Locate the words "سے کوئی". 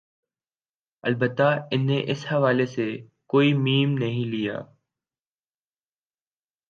2.65-3.53